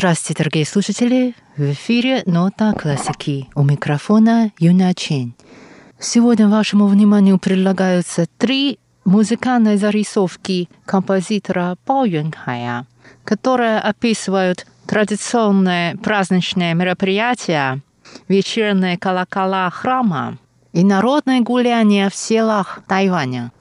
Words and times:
Здравствуйте, 0.00 0.44
дорогие 0.44 0.64
слушатели! 0.64 1.34
В 1.58 1.72
эфире 1.72 2.22
«Нота 2.24 2.72
классики». 2.72 3.50
У 3.54 3.62
микрофона 3.62 4.50
Юна 4.58 4.94
Чень. 4.94 5.34
Сегодня 5.98 6.48
вашему 6.48 6.86
вниманию 6.86 7.38
предлагаются 7.38 8.24
три 8.38 8.78
музыкальные 9.04 9.76
зарисовки 9.76 10.70
композитора 10.86 11.76
Бао 11.86 12.06
Юнхая, 12.06 12.86
которые 13.24 13.78
описывают 13.78 14.66
традиционные 14.86 15.96
праздничные 15.98 16.72
мероприятия, 16.72 17.82
вечерние 18.26 18.96
колокола 18.96 19.68
храма 19.68 20.38
и 20.72 20.82
народное 20.82 21.42
гуляние 21.42 22.08
в 22.08 22.14
селах 22.14 22.80
Тайваня. 22.88 23.52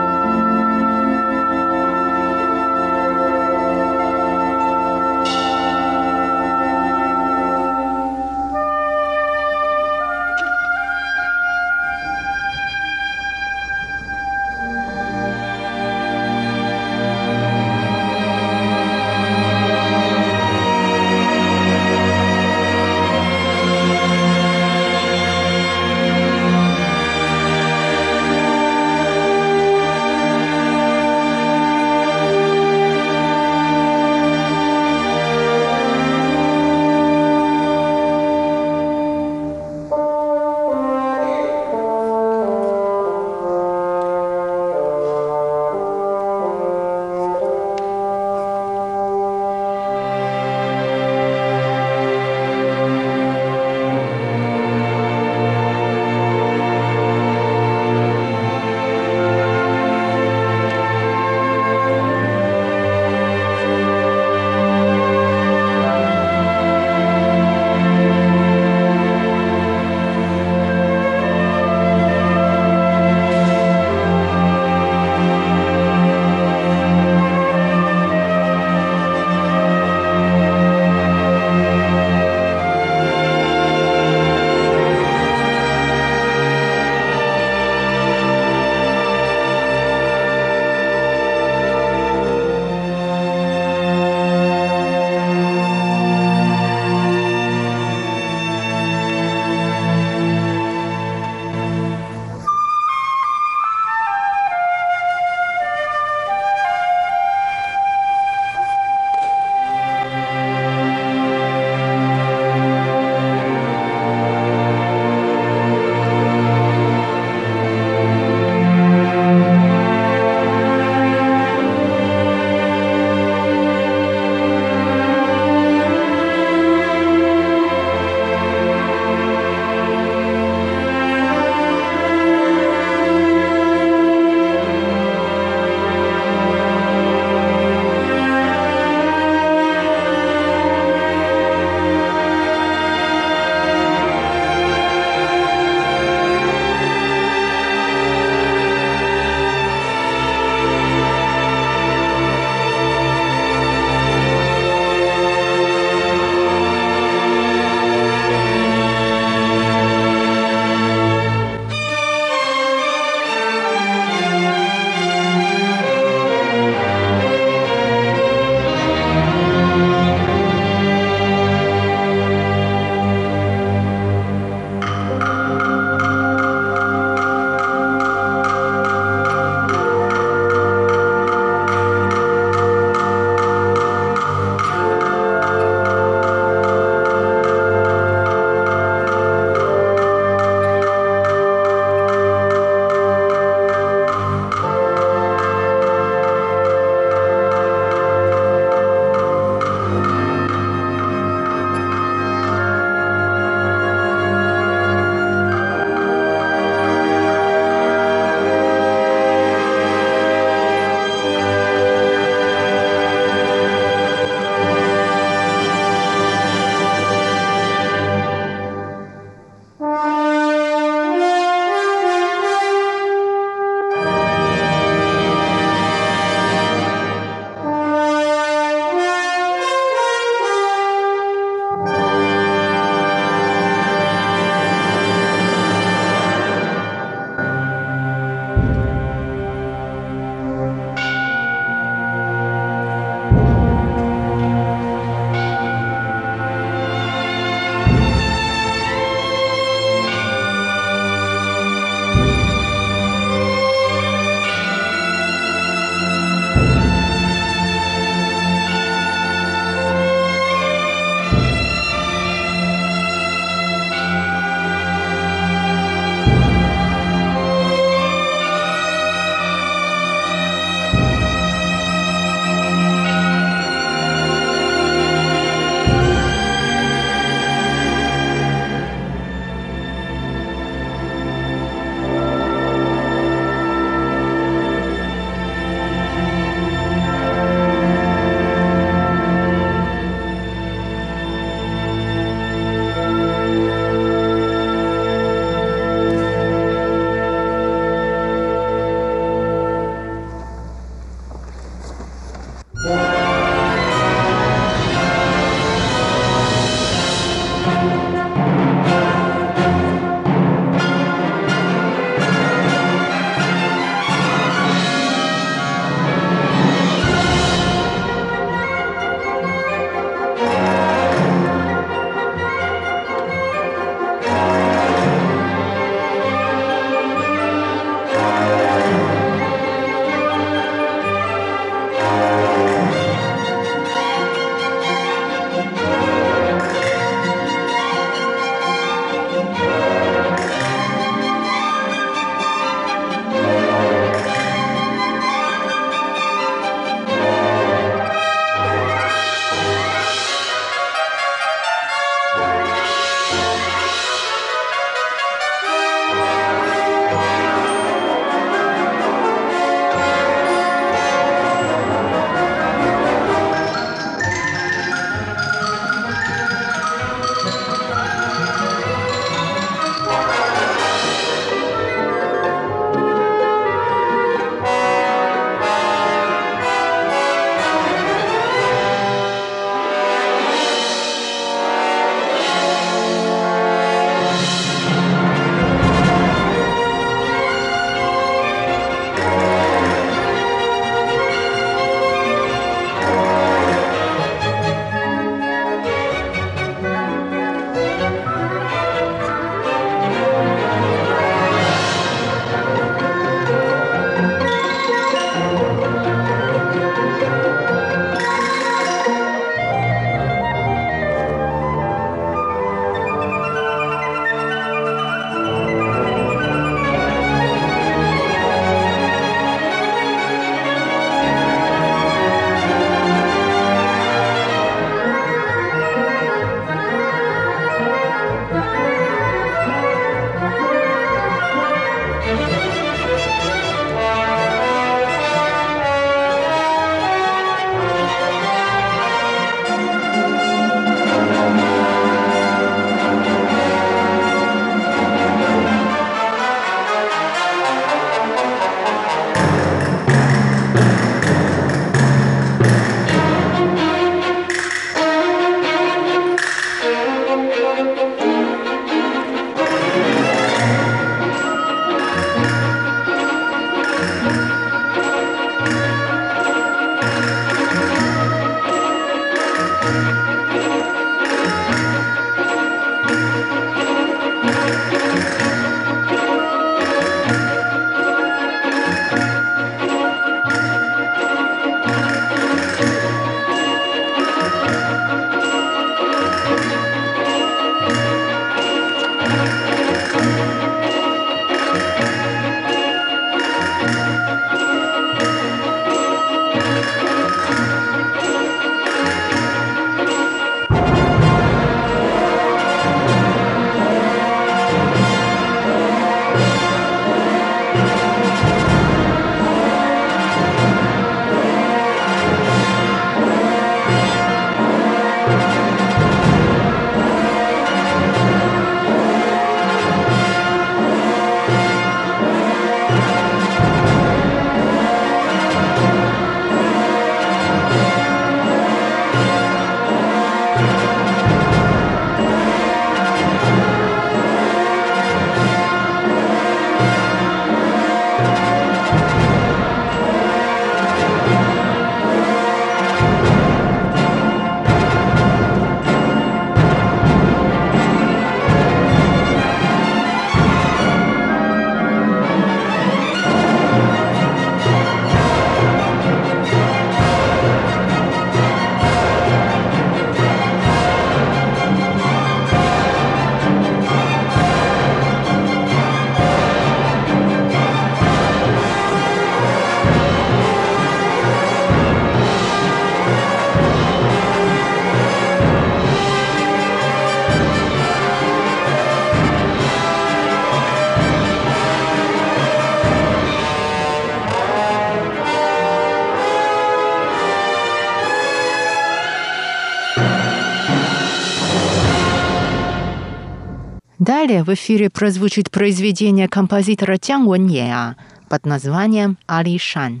Далее 594.22 594.44
в 594.44 594.54
эфире 594.54 594.88
прозвучит 594.88 595.50
произведение 595.50 596.28
композитора 596.28 596.96
Чан 596.96 597.26
Вэньеа 597.26 597.96
под 598.28 598.46
названием 598.46 599.18
«Али 599.26 599.58
Шан». 599.58 600.00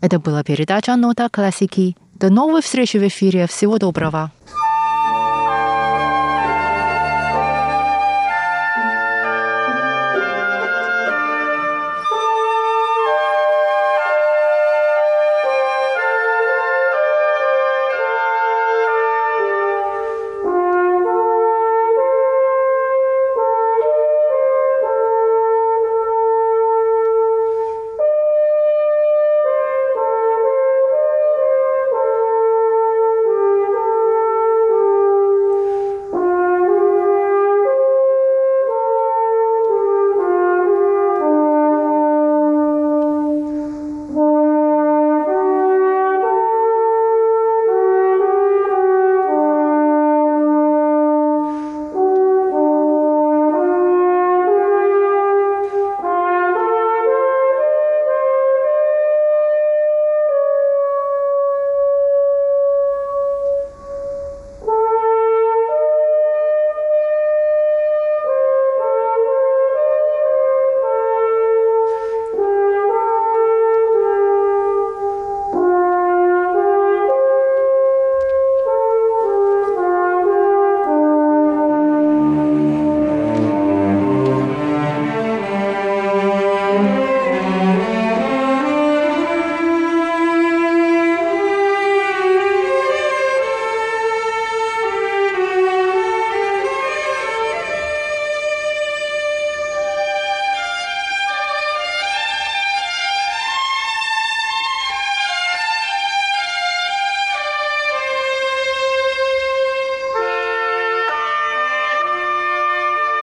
Это 0.00 0.18
была 0.18 0.42
передача 0.42 0.96
«Нота 0.96 1.28
классики». 1.28 1.94
До 2.14 2.30
новой 2.30 2.62
встречи 2.62 2.96
в 2.96 3.06
эфире. 3.06 3.46
Всего 3.46 3.76
доброго. 3.76 4.32